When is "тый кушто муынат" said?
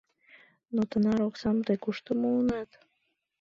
1.65-2.69